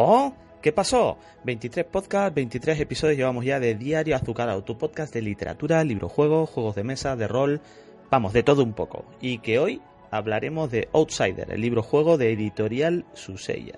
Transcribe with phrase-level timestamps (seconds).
[0.00, 0.32] ¡Oh!
[0.62, 1.18] ¿Qué pasó?
[1.42, 6.76] 23 podcasts, 23 episodios llevamos ya de Diario Azucarado, tu podcast de literatura, librojuegos, juegos
[6.76, 7.60] de mesa, de rol,
[8.08, 9.04] vamos, de todo un poco.
[9.20, 13.74] Y que hoy hablaremos de Outsider, el libro juego de editorial Susella.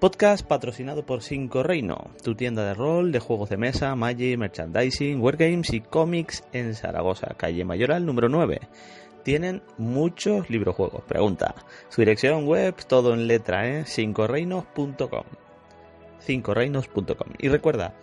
[0.00, 5.22] Podcast patrocinado por Cinco Reino, tu tienda de rol, de juegos de mesa, Magic, merchandising,
[5.22, 8.60] wargames y cómics en Zaragoza, calle Mayoral número 9
[9.26, 11.02] tienen muchos librojuegos.
[11.02, 11.56] Pregunta.
[11.88, 13.84] Su dirección web, todo en letra, ¿eh?
[13.84, 15.24] cincoreinos.com.
[16.20, 17.32] cincoreinos.com.
[17.40, 17.96] Y recuerda,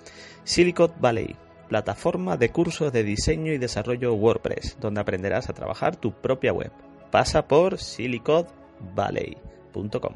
[0.44, 1.38] Silicon Valley,
[1.70, 6.74] plataforma de cursos de diseño y desarrollo WordPress, donde aprenderás a trabajar tu propia web.
[7.10, 10.14] Pasa por siliconvalley.com.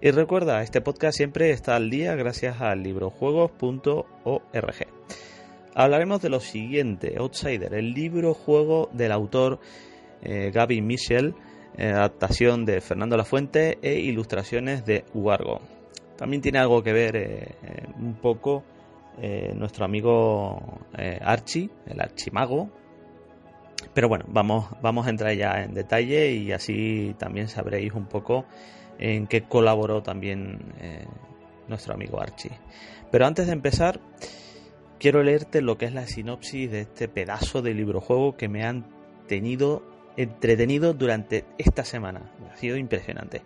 [0.00, 4.86] Y recuerda, este podcast siempre está al día gracias a librojuegos.org.
[5.74, 9.60] Hablaremos de lo siguiente, Outsider, el libro juego del autor
[10.22, 11.34] eh, Gaby Michel,
[11.76, 15.60] eh, adaptación de Fernando Lafuente e ilustraciones de Huargo.
[16.16, 17.54] También tiene algo que ver eh,
[17.98, 18.64] un poco
[19.54, 20.80] nuestro amigo
[21.20, 22.70] Archie, el archimago.
[23.92, 28.46] Pero bueno, vamos, vamos a entrar ya en detalle y así también sabréis un poco
[28.98, 30.72] en qué colaboró también
[31.68, 32.52] nuestro amigo Archie.
[33.10, 34.00] Pero antes de empezar,
[34.98, 38.64] quiero leerte lo que es la sinopsis de este pedazo de libro juego que me
[38.64, 38.86] han
[39.26, 39.82] tenido
[40.16, 42.32] entretenido durante esta semana.
[42.52, 43.42] Ha sido impresionante.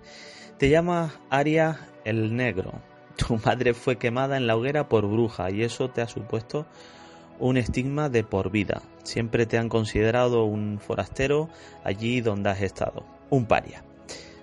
[0.58, 2.72] Te llamas Aria el Negro.
[3.16, 6.66] Tu madre fue quemada en la hoguera por bruja y eso te ha supuesto
[7.38, 8.82] un estigma de por vida.
[9.04, 11.48] Siempre te han considerado un forastero
[11.84, 13.84] allí donde has estado, un paria.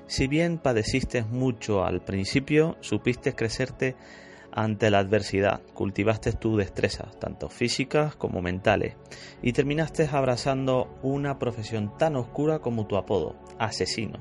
[0.08, 3.96] Si bien padeciste mucho al principio, supiste crecerte
[4.52, 8.96] ante la adversidad, cultivaste tus destrezas, tanto físicas como mentales,
[9.42, 14.20] y terminaste abrazando una profesión tan oscura como tu apodo, asesino.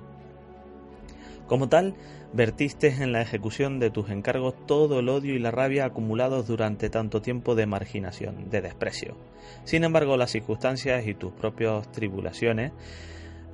[1.46, 1.94] Como tal,
[2.32, 6.90] vertiste en la ejecución de tus encargos todo el odio y la rabia acumulados durante
[6.90, 9.16] tanto tiempo de marginación, de desprecio.
[9.64, 12.70] Sin embargo, las circunstancias y tus propias tribulaciones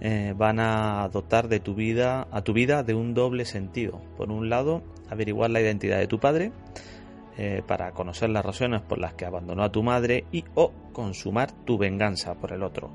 [0.00, 4.00] eh, van a dotar de tu vida a tu vida de un doble sentido.
[4.16, 6.52] Por un lado, averiguar la identidad de tu padre
[7.38, 11.52] eh, para conocer las razones por las que abandonó a tu madre y o consumar
[11.64, 12.90] tu venganza por el otro.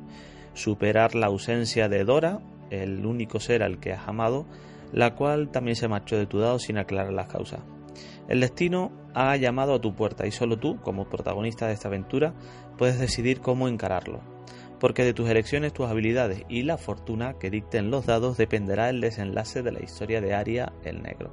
[0.54, 2.40] Superar la ausencia de Dora,
[2.70, 4.46] el único ser al que has amado,
[4.92, 7.62] la cual también se marchó de tu lado sin aclarar las causas.
[8.28, 12.34] El destino ha llamado a tu puerta y solo tú, como protagonista de esta aventura,
[12.78, 14.41] puedes decidir cómo encararlo
[14.82, 19.00] porque de tus elecciones, tus habilidades y la fortuna que dicten los dados dependerá el
[19.00, 21.32] desenlace de la historia de Aria el Negro.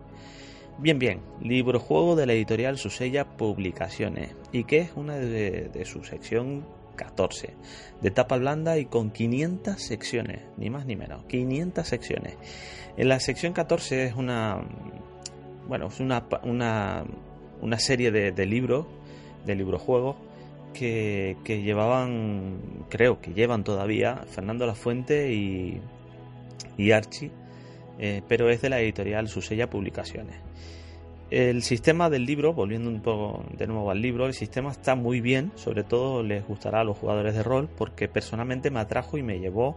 [0.76, 6.04] Bien, bien, libro juego de la editorial Susella Publicaciones y que es una de, su
[6.04, 6.66] sección
[6.96, 7.54] 14,
[8.02, 12.36] de tapa blanda y con 500 secciones, ni más ni menos, 500 secciones.
[12.98, 14.60] En la sección 14 es una,
[15.66, 17.02] bueno, es una, una,
[17.62, 18.84] una serie de, de libros,
[19.46, 20.27] de librojuegos
[20.72, 25.80] que, llevaban, creo que llevan todavía, Fernando Lafuente y,
[26.76, 27.30] y Archie,
[27.98, 30.36] eh, pero es de la editorial Susella Publicaciones.
[31.30, 35.20] El sistema del libro, volviendo un poco de nuevo al libro, el sistema está muy
[35.20, 39.22] bien, sobre todo les gustará a los jugadores de rol, porque personalmente me atrajo y
[39.22, 39.76] me llevó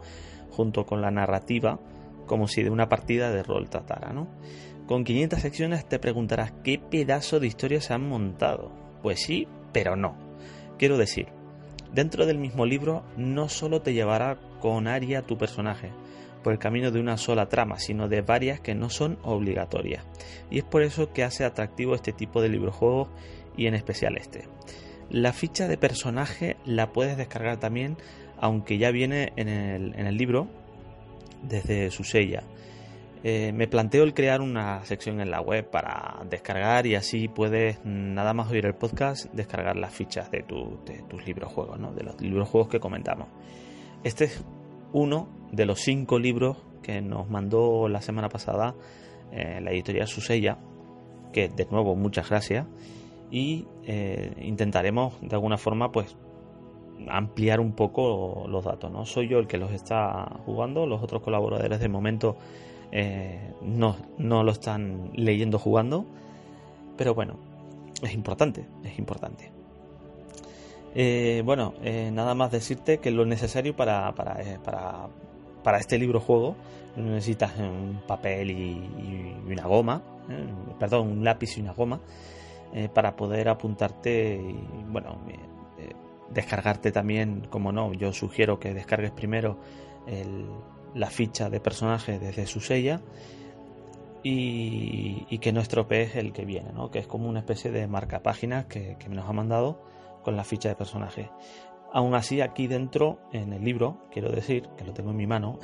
[0.51, 1.79] junto con la narrativa
[2.25, 4.29] como si de una partida de rol tratara, ¿no?
[4.87, 8.71] Con 500 secciones te preguntarás qué pedazo de historia se han montado.
[9.01, 10.30] Pues sí, pero no.
[10.81, 11.27] Quiero decir,
[11.93, 15.91] dentro del mismo libro no solo te llevará con Aria tu personaje
[16.43, 20.03] por el camino de una sola trama, sino de varias que no son obligatorias.
[20.49, 23.09] Y es por eso que hace atractivo este tipo de librojuegos
[23.55, 24.47] y en especial este.
[25.11, 27.95] La ficha de personaje la puedes descargar también,
[28.39, 30.47] aunque ya viene en el, en el libro
[31.43, 32.41] desde su sella.
[33.23, 37.79] Eh, me planteo el crear una sección en la web para descargar y así puedes
[37.85, 41.93] nada más oír el podcast descargar las fichas de, tus libros juegos, ¿no?
[41.93, 43.27] de los libros juegos que comentamos.
[44.03, 44.43] Este es
[44.91, 48.73] uno de los cinco libros que nos mandó la semana pasada
[49.31, 50.57] eh, la editorial Susella
[51.31, 52.67] que de nuevo muchas gracias
[53.29, 53.65] y
[54.41, 56.17] intentaremos de alguna forma pues
[57.07, 58.91] ampliar un poco los datos.
[58.91, 62.37] No soy yo el que los está jugando, los otros colaboradores de momento
[62.91, 66.05] eh, no, no lo están leyendo jugando,
[66.97, 67.37] pero bueno,
[68.01, 69.51] es importante, es importante.
[70.93, 75.07] Eh, bueno, eh, nada más decirte que lo necesario para, para, para,
[75.63, 76.55] para este libro juego
[76.97, 80.01] necesitas un papel y, una goma,
[80.79, 81.99] perdón, un lápiz y una goma
[82.93, 85.17] para poder apuntarte y bueno,
[86.29, 89.57] descargarte también, como no, yo sugiero que descargues primero
[90.93, 93.01] la ficha de personaje desde su sella
[94.23, 96.91] y, que no estropees el que viene, ¿no?
[96.91, 99.81] que es como una especie de marca páginas que, que nos ha mandado
[100.23, 101.29] con la ficha de personaje.
[101.93, 105.59] Aún así, aquí dentro, en el libro, quiero decir, que lo tengo en mi mano,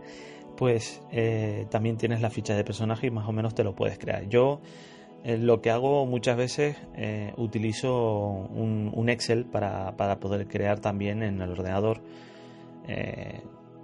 [0.56, 3.98] pues eh, también tienes la ficha de personaje y más o menos te lo puedes
[3.98, 4.28] crear.
[4.28, 4.60] Yo
[5.24, 11.40] eh, lo que hago muchas veces eh, utilizo un, Excel para, poder crear también en
[11.40, 12.00] el ordenador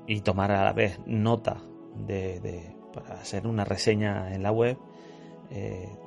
[0.09, 1.63] y tomar a la vez nota
[1.95, 4.77] de, para hacer una reseña en la web.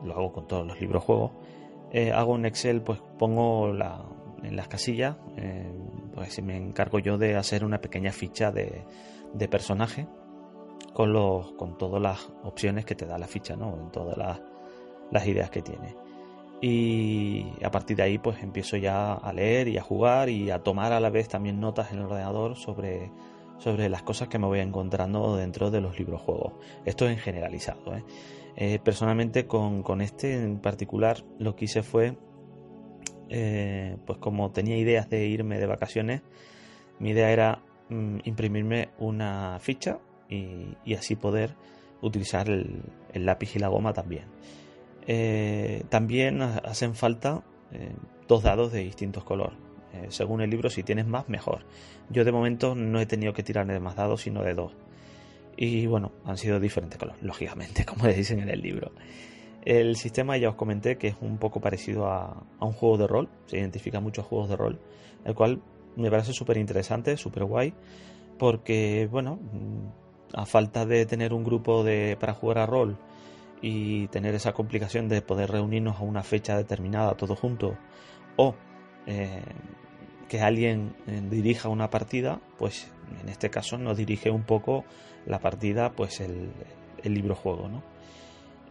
[0.04, 1.32] lo hago con todos los libros juegos.
[2.14, 4.04] hago un Excel, pues pongo la,
[4.44, 5.16] en las casillas,
[6.14, 8.84] pues me encargo yo de hacer una pequeña ficha de,
[9.34, 10.08] de personaje
[10.94, 13.78] con, los, con todas las opciones que te da la ficha, ¿no?
[13.78, 14.42] En todas las
[15.12, 15.96] las ideas que tiene.
[16.62, 20.60] Y a partir de ahí pues empiezo ya a leer y a jugar y a
[20.60, 23.12] tomar a la vez también notas en el ordenador sobre,
[23.62, 26.54] sobre las cosas que me voy encontrando dentro de los libros juegos.
[26.86, 27.96] Esto en generalizado.
[27.96, 28.04] ¿eh?
[28.56, 32.18] Eh, personalmente con, este en particular lo que hice fue,
[33.30, 36.22] eh, pues como tenía ideas de irme de vacaciones,
[37.00, 41.56] mi idea era mm, imprimirme una ficha y, así poder
[42.02, 44.26] utilizar el lápiz y la goma también.
[45.90, 47.44] También hacen falta
[48.28, 49.58] dos dados de distintos colores.
[49.94, 51.66] Eh, según el libro, si tienes más, mejor.
[52.10, 54.74] Yo de momento no he tenido que tirar de más dados, sino de dos.
[55.58, 58.92] Y bueno, han sido diferentes colores, lógicamente, como dicen en el libro.
[59.64, 63.30] El sistema ya os comenté que es un poco parecido a, un juego de rol,
[63.46, 64.80] se identifica muchos juegos de rol,
[65.24, 65.62] el cual
[65.96, 67.74] me parece súper interesante, súper guay,
[68.40, 69.40] porque bueno,
[70.34, 72.98] a falta de tener un grupo de, para jugar a rol
[73.62, 77.76] y tener esa complicación de poder reunirnos a una fecha determinada todos juntos
[78.38, 78.56] o
[79.06, 79.44] eh,
[80.32, 82.90] que alguien eh, dirija una partida, pues
[83.22, 84.86] en este caso nos dirige un poco
[85.26, 86.54] la partida pues el,
[87.04, 87.84] libro juego, ¿no?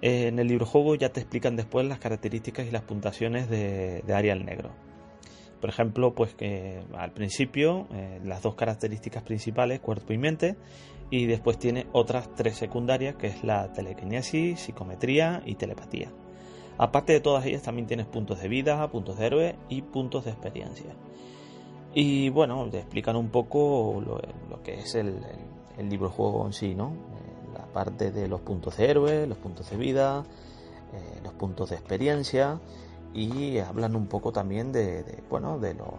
[0.01, 4.15] en el libro juego ya te explican después las características y las puntuaciones de, de
[4.15, 4.71] Arial Negro.
[5.61, 10.57] Por ejemplo, pues que al principio eh, las dos características principales, cuerpo y mente,
[11.11, 16.11] y después tiene otras tres secundarias, que es la telequinesis, psicometría y telepatía.
[16.79, 20.31] Aparte de todas ellas, también tienes puntos de vida, puntos de héroe y puntos de
[20.31, 20.95] experiencia.
[21.93, 25.21] Y bueno, te explican un poco lo, que es el,
[25.79, 26.89] libro juego en sí, ¿no?
[26.89, 30.25] Eh, la parte de los puntos de héroe, los puntos de vida,
[30.93, 32.61] eh, los puntos de experiencia
[33.15, 35.95] y hablan un poco también de, bueno, de lo,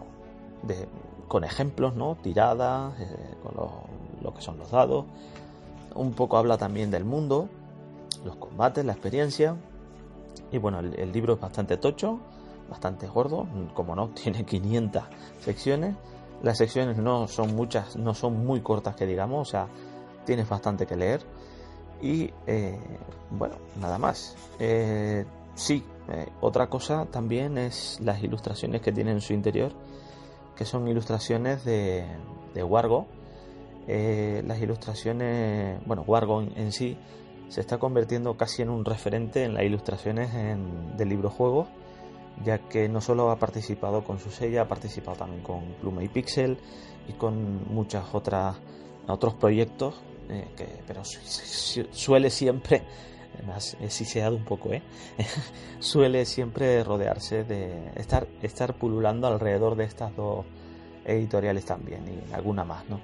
[0.62, 0.88] de,
[1.28, 2.16] con ejemplos, ¿no?
[2.22, 3.70] Tiradas, eh, con los
[4.22, 5.04] lo que son los dados.
[5.94, 7.48] Un poco habla también del mundo,
[8.24, 9.56] los combates, la experiencia.
[10.50, 12.20] Y bueno, el, libro es bastante tocho,
[12.68, 15.02] bastante gordo, como no, tiene 500
[15.40, 15.96] secciones.
[16.42, 19.68] Las secciones no son muchas, no son muy cortas que digamos, o sea,
[20.24, 21.20] tienes bastante que leer.
[22.00, 22.78] Y eh,
[23.30, 24.36] bueno, nada más.
[24.58, 29.72] Eh, sí, eh, otra cosa también es las ilustraciones que tiene en su interior,
[30.56, 32.04] que son ilustraciones de,
[32.54, 33.06] de Wargo,
[33.86, 36.96] las ilustraciones, bueno, Wargon en sí
[37.52, 41.68] se está convirtiendo casi en un referente en las ilustraciones en, del libro juego,
[42.44, 46.08] ya que no solo ha participado con su sella, ha participado también con Pluma y
[46.08, 46.58] Pixel
[47.08, 48.56] y con muchas otras
[49.06, 52.82] otros proyectos, eh, que, pero suele siempre,
[53.34, 53.76] además
[54.30, 54.82] un poco, ¿eh?
[55.80, 60.44] suele siempre rodearse de estar, estar pululando alrededor de estas dos
[61.04, 63.00] editoriales también y alguna más, ¿no?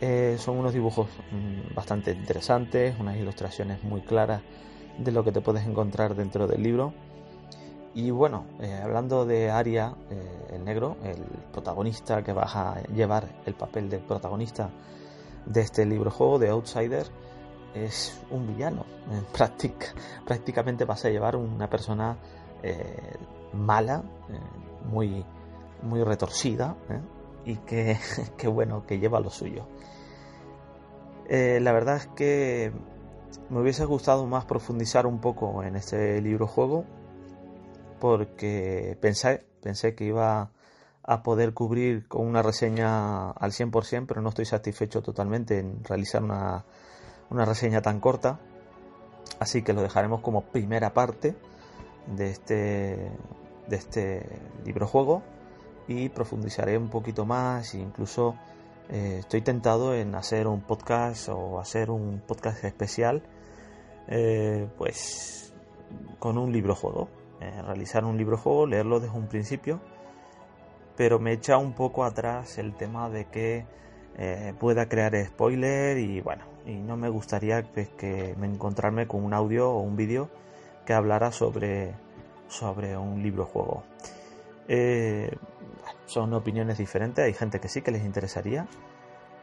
[0.00, 4.42] Eh, son unos dibujos mm, bastante interesantes, unas ilustraciones muy claras
[4.98, 6.92] de lo que te puedes encontrar dentro del libro.
[7.94, 11.22] Y bueno, eh, hablando de Aria, eh, el negro, el
[11.52, 14.70] protagonista que vas a llevar el papel del protagonista
[15.44, 17.06] de este libro juego, de Outsider,
[17.74, 18.86] es un villano.
[20.24, 22.16] prácticamente vas a llevar una persona
[23.52, 24.02] mala,
[24.88, 25.24] muy,
[25.82, 26.76] muy retorcida,
[27.44, 27.98] y que,
[28.36, 29.66] que, bueno, que lleva lo suyo.
[31.28, 32.72] Eh, la verdad es que
[33.48, 36.84] me hubiese gustado más profundizar un poco en este libro juego
[38.02, 40.50] porque pensé, pensé que iba
[41.04, 46.20] a poder cubrir con una reseña al 100%, pero no estoy satisfecho totalmente en realizar
[46.20, 46.64] una,
[47.30, 48.40] una reseña tan corta.
[49.38, 51.36] Así que lo dejaremos como primera parte
[52.08, 53.12] de este,
[53.68, 54.26] de este
[54.64, 55.22] libro juego
[55.86, 58.34] y profundizaré un poquito más e incluso
[58.88, 63.22] eh, estoy tentado en hacer un podcast o hacer un podcast especial
[64.08, 65.54] eh, pues
[66.18, 69.80] con un libro juego eh, realizar un libro juego leerlo desde un principio
[70.96, 73.64] pero me echa un poco atrás el tema de que
[74.60, 79.32] pueda crear spoiler y bueno y no me gustaría pues, que me encontrarme con un
[79.32, 80.28] audio o un vídeo
[80.84, 81.94] que hablara sobre
[82.52, 83.82] sobre un libro juego.
[84.68, 85.30] Eh,
[86.06, 88.66] son opiniones diferentes, hay gente que sí que les interesaría,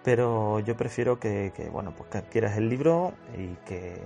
[0.04, 4.00] pero yo prefiero que, bueno, pues que adquieras el libro y que,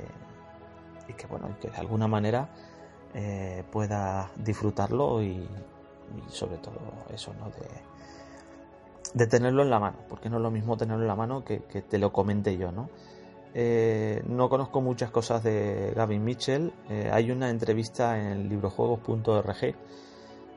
[1.07, 2.49] y que bueno, que de alguna manera
[3.13, 5.47] eh, puedas disfrutarlo y,
[6.27, 6.75] sobre todo
[7.13, 7.33] eso,
[9.13, 11.63] de tenerlo en la mano, porque no es lo mismo tenerlo en la mano que,
[11.63, 12.89] que te lo comente yo, ¿no?
[13.55, 16.73] Eh, no conozco muchas cosas de Gavin Mitchell.
[16.89, 19.75] Eh, hay una entrevista en librojuegos.org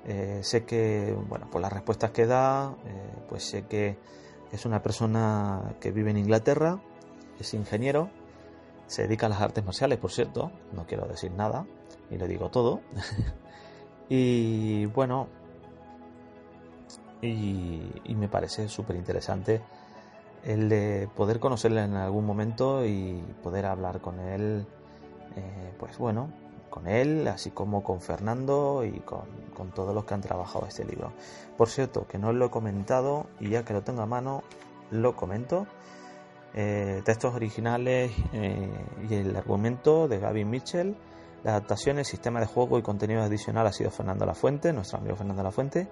[0.09, 3.99] eh, sé que, bueno, por las respuestas que da, eh, pues sé que
[4.53, 6.81] es una persona que vive en Inglaterra,
[7.41, 8.09] es ingeniero,
[8.87, 11.67] se dedica a las artes marciales, por cierto, no quiero decir nada,
[12.11, 12.81] y lo digo todo.
[14.09, 15.29] y bueno,
[17.23, 19.61] y, me parece súper interesante
[20.45, 24.65] el de poder conocerle en algún momento y poder hablar con él,
[25.37, 26.31] eh, pues bueno,
[26.71, 31.13] con él, así como con Fernando y con, todos los que han trabajado este libro.
[31.57, 34.43] Por cierto, que no lo he comentado y ya que lo tengo a mano,
[34.91, 35.67] lo comento.
[36.55, 38.71] Eh, textos originales eh,
[39.09, 40.97] y el argumento de Gavin Mitchell.
[41.45, 45.17] La adaptación, el sistema de juego y contenido adicional ha sido Fernando Lafuente, nuestro amigo
[45.17, 45.89] Fernando Lafuente.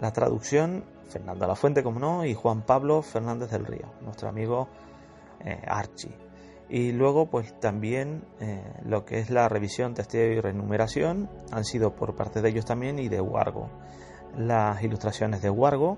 [0.00, 4.68] La traducción, Fernando Lafuente, como no, y Juan Pablo Fernández del Río, nuestro amigo
[5.44, 6.14] eh, Archie.
[6.68, 11.94] Y luego, pues también eh, lo que es la revisión, testeo y renumeración han sido
[11.94, 13.70] por parte de ellos también y de Wargo.
[14.36, 15.96] Las ilustraciones de Wargo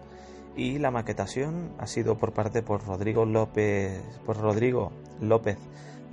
[0.57, 5.59] y la maquetación ha sido por parte por Rodrigo López, por Rodrigo López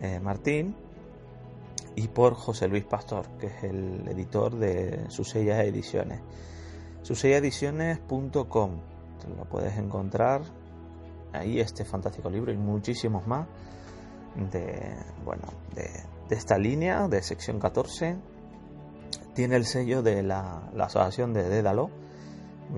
[0.02, 0.76] eh, Martín
[1.98, 6.22] y por José Luis Pastor, que es el editor de Susella Ediciones.
[7.02, 8.72] Susellaediciones.com,
[9.36, 10.42] lo puedes encontrar
[11.34, 13.48] ahí este fantástico libro y muchísimos más
[14.52, 15.90] de, bueno, de,
[16.30, 18.16] esta línea de sección 14
[19.34, 21.90] tiene el sello de la, asociación de Dédalo,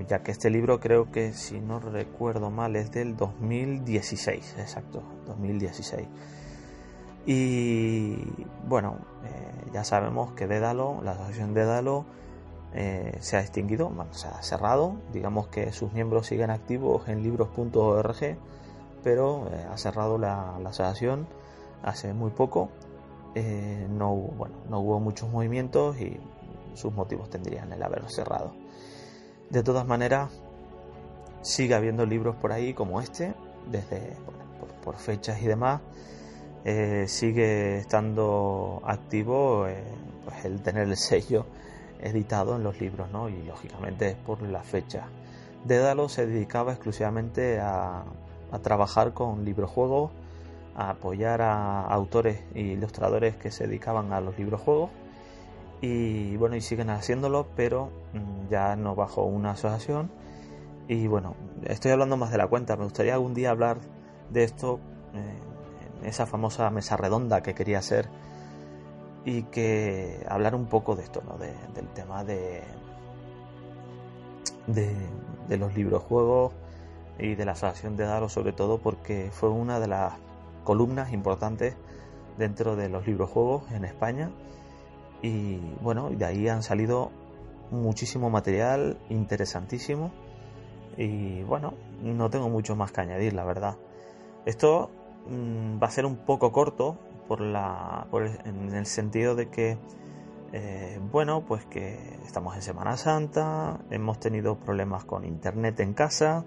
[0.08, 6.08] ya que este libro creo que, si no recuerdo mal, es del 2016, exacto, 2016.
[7.26, 8.16] Y
[8.66, 12.04] bueno, eh, ya sabemos que Dédalo, la asociación Dédalo,
[12.72, 18.36] eh, se ha extinguido, se ha cerrado, digamos que sus miembros siguen activos en libros.org,
[19.02, 21.26] pero eh, ha cerrado la, la asociación
[21.82, 22.70] hace muy poco.
[23.90, 26.18] No, hubo, bueno, no hubo muchos movimientos y
[26.74, 28.52] sus motivos tendrían el haber cerrado.
[29.50, 30.30] De todas maneras,
[31.42, 33.34] sigue habiendo libros por ahí como este,
[33.70, 34.16] desde
[34.84, 35.80] por, fechas y demás.
[36.64, 39.82] Eh, sigue estando activo eh,
[40.24, 41.46] pues el tener el sello
[42.00, 43.28] editado en los libros, ¿no?
[43.28, 45.04] Y lógicamente es por la fecha.
[45.64, 48.04] Dédalo se dedicaba exclusivamente a,
[48.50, 50.10] a trabajar con librojuegos
[50.74, 54.90] a apoyar a autores e ilustradores que se dedicaban a los librojuegos
[55.80, 60.10] y bueno y siguen haciéndolo pero mm, ya no bajo una asociación
[60.88, 63.78] y bueno estoy hablando más de la cuenta me gustaría algún día hablar
[64.30, 64.80] de esto
[65.12, 65.49] en
[66.04, 68.08] esa famosa mesa redonda que quería hacer
[69.24, 71.36] y que hablar un poco de esto ¿no?
[71.36, 72.62] del tema de,
[74.66, 74.94] de
[75.50, 76.52] de los librojuegos
[77.18, 80.14] y de la asociación de Daro sobre todo porque fue una de las
[80.64, 81.74] columnas importantes
[82.38, 84.30] dentro de los librojuegos en España
[85.22, 87.10] y bueno, de ahí han salido
[87.70, 90.12] muchísimo material interesantísimo
[90.96, 93.76] y bueno, no tengo mucho más que añadir, la verdad.
[94.46, 94.90] Esto
[95.28, 96.98] va a ser un poco corto
[97.28, 98.06] por la,
[98.44, 99.78] en el sentido de que
[100.52, 106.44] eh, bueno, pues que estamos en Semana Santa, hemos tenido problemas con internet en casa,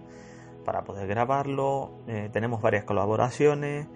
[0.65, 1.91] para poder grabarlo.
[2.07, 3.87] Eh, tenemos varias colaboraciones.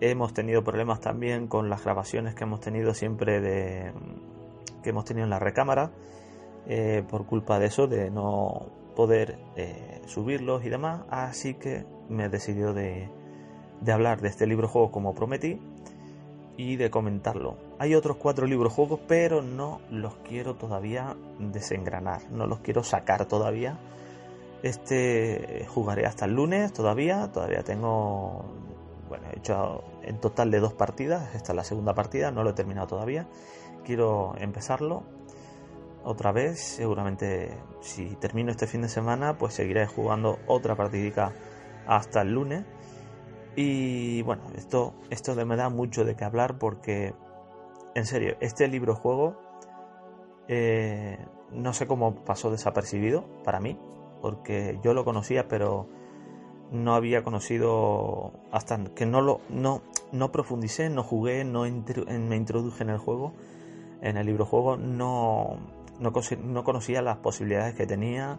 [0.00, 3.92] Hemos tenido problemas también con las grabaciones que hemos tenido siempre de
[4.82, 5.92] que hemos tenido en la recámara
[6.66, 8.66] eh, por culpa de eso, de no
[8.96, 9.38] poder
[10.06, 11.02] subirlos y demás.
[11.10, 13.10] Así que me he decidido de,
[13.84, 15.60] de hablar de este libro juego como prometí
[16.56, 17.56] y de comentarlo.
[17.78, 23.26] Hay otros cuatro libros juegos, pero no los quiero todavía desengranar, no los quiero sacar
[23.26, 23.78] todavía.
[24.62, 28.46] Este jugaré hasta el lunes todavía, todavía tengo,
[29.08, 32.50] bueno, he hecho en total de dos partidas, esta es la segunda partida, no lo
[32.50, 33.28] he terminado todavía.
[33.84, 35.02] Quiero empezarlo
[36.04, 41.32] otra vez, seguramente si termino este fin de semana, pues seguiré jugando otra partidica
[41.86, 42.64] hasta el lunes
[43.56, 47.14] y bueno, esto, esto me da mucho de qué hablar porque,
[47.94, 49.36] en serio, este libro juego
[50.48, 51.18] eh,
[51.52, 53.78] no sé cómo pasó desapercibido para mí,
[54.20, 55.86] porque yo lo conocía, pero
[56.70, 59.82] no había conocido hasta que no lo no,
[60.12, 63.32] no profundicé, no jugué, no me introduje en el juego,
[64.02, 65.58] en el libro juego, no,
[66.00, 66.12] no,
[66.44, 68.38] no conocía las posibilidades que tenía.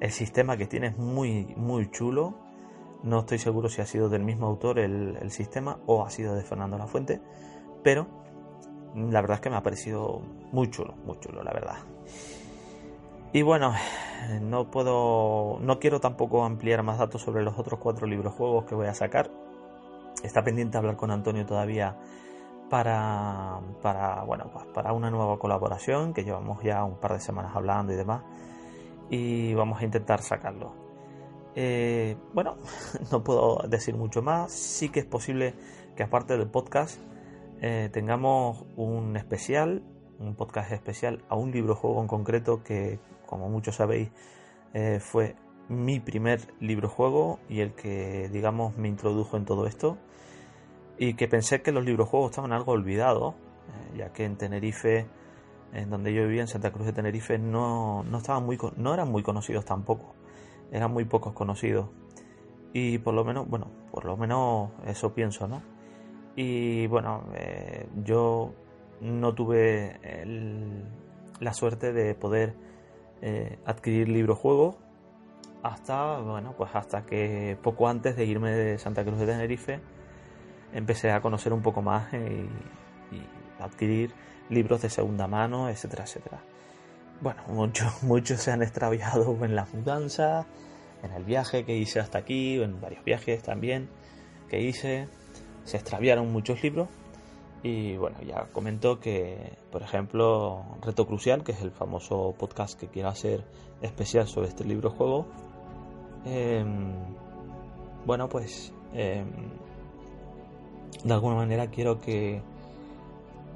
[0.00, 2.43] El sistema que tiene es muy, muy chulo
[3.04, 6.42] no estoy seguro si ha sido del mismo autor el, sistema o ha sido de
[6.42, 7.20] Fernando La Fuente,
[7.82, 8.06] pero
[8.94, 11.76] la verdad es que me ha parecido muy chulo, muy chulo, la verdad.
[13.32, 13.74] Y bueno,
[14.40, 18.74] no puedo, no quiero tampoco ampliar más datos sobre los otros cuatro libros juegos que
[18.74, 19.30] voy a sacar.
[20.22, 21.98] Está pendiente hablar con Antonio todavía
[22.70, 27.54] para, para, bueno, pues para una nueva colaboración que llevamos ya un par de semanas
[27.54, 28.22] hablando y demás.
[29.10, 30.83] Y vamos a intentar sacarlo.
[31.56, 32.56] Eh, bueno,
[33.12, 34.52] no puedo decir mucho más.
[34.52, 35.54] Sí que es posible
[35.96, 37.00] que aparte del podcast
[37.60, 39.82] eh, tengamos un especial,
[40.18, 44.10] un podcast especial a un libro juego en concreto que, como muchos sabéis,
[44.72, 45.36] eh, fue
[45.68, 49.98] mi primer libro juego y el que, digamos, me introdujo en todo esto.
[50.98, 53.34] Y que pensé que los libros juegos estaban algo olvidados,
[53.96, 55.06] ya que en Tenerife,
[55.72, 60.13] en donde yo vivía, en Santa Cruz de Tenerife, no, no, eran muy conocidos tampoco
[60.74, 61.88] eran muy pocos conocidos.
[62.72, 65.62] Y por lo menos, bueno, por lo menos eso pienso, ¿no?
[66.34, 68.52] Y bueno, eh, yo
[69.00, 70.00] no tuve
[71.38, 72.56] la suerte de poder
[73.22, 74.76] eh, adquirir libros juegos
[75.62, 79.80] hasta, bueno, pues hasta que poco antes de irme de Santa Cruz de Tenerife
[80.72, 83.26] empecé a conocer un poco más y, y
[83.60, 84.12] adquirir
[84.50, 86.40] libros de segunda mano, etcétera, etcétera.
[87.20, 90.46] Bueno, muchos, muchos se han extraviado en la mudanza,
[91.04, 93.88] en el viaje que hice hasta aquí, en varios viajes también
[94.48, 95.08] que hice.
[95.64, 96.88] Se extraviaron muchos libros.
[97.62, 102.88] Y bueno, ya comentó que, por ejemplo, Reto Crucial, que es el famoso podcast que
[102.88, 103.44] quiero hacer
[103.80, 105.26] especial sobre este libro juego.
[106.26, 106.92] Em,
[108.04, 109.26] bueno, pues em,
[111.04, 112.42] de alguna manera quiero que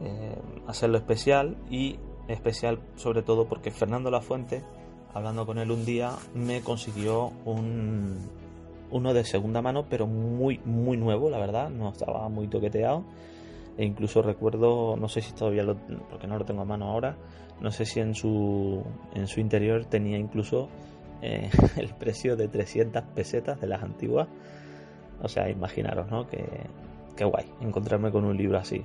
[0.00, 4.62] em, hacerlo especial y especial sobre todo porque Fernando Lafuente,
[5.14, 8.18] hablando con él un día, me consiguió un,
[8.90, 13.04] uno de segunda mano, pero muy, muy nuevo, la verdad, no estaba muy toqueteado.
[13.76, 15.76] E incluso recuerdo, no sé si todavía lo,
[16.10, 17.16] porque no lo tengo a mano ahora,
[17.60, 18.82] no sé si en su,
[19.14, 20.68] en su interior tenía incluso
[21.22, 24.28] eh, el precio de 300 pesetas de las antiguas.
[25.22, 26.26] O sea, imaginaros, ¿no?
[26.28, 26.44] Que,
[27.16, 28.82] que guay encontrarme con un libro así.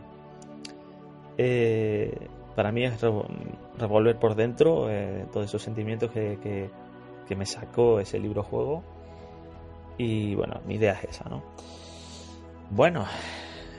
[1.38, 2.12] Eh,
[2.56, 3.02] para mí es
[3.78, 6.70] revolver por dentro eh, todos esos sentimientos que,
[7.36, 8.84] me sacó ese libro juego.
[9.98, 11.42] Y bueno, mi idea es esa, ¿no?
[12.70, 13.06] Bueno,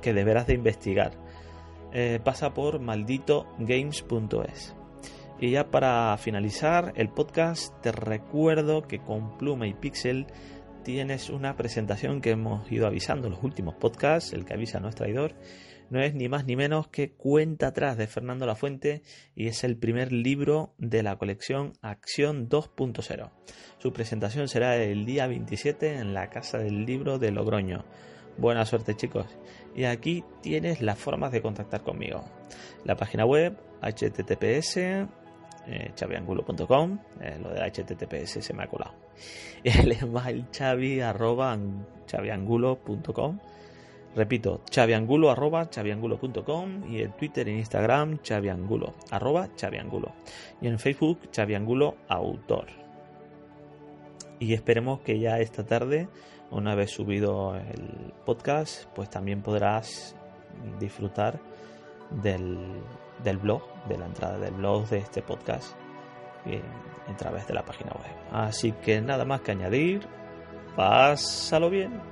[0.00, 1.12] que deberás de investigar.
[1.92, 4.74] Eh, pasa por malditogames.es.
[5.40, 10.26] Y ya para finalizar el podcast, te recuerdo que con Pluma y Pixel
[10.82, 14.88] tienes una presentación que hemos ido avisando en los últimos podcasts, el que avisa no
[14.88, 15.34] es traidor.
[15.90, 19.02] No es ni más ni menos que Cuenta atrás de Fernando Lafuente
[19.34, 23.30] y es el primer libro de la colección Acción 2.0.
[23.78, 27.84] Su presentación será el día 27 en la Casa del Libro de Logroño.
[28.38, 29.26] Buena suerte chicos.
[29.74, 32.24] Y aquí tienes las formas de contactar conmigo.
[32.84, 34.78] La página web https
[35.66, 38.94] eh, chaviangulo.com, eh, lo de https se me ha colado.
[39.64, 41.58] El email arroba
[42.06, 43.38] chaviangulo.com.
[44.14, 50.12] Repito, chaviangulo arroba chaviangulo.com y el Twitter e Instagram chaviangulo arroba chaviangulo
[50.60, 52.66] y en Facebook chaviangulo autor.
[54.38, 56.08] Y esperemos que ya esta tarde,
[56.50, 60.14] una vez subido el podcast, pues también podrás
[60.78, 61.40] disfrutar
[62.10, 62.58] del,
[63.22, 65.74] del blog, de la entrada del blog de este podcast
[66.46, 66.62] eh,
[67.08, 68.14] a través de la página web.
[68.32, 70.06] Así que nada más que añadir,
[70.76, 72.11] pásalo bien.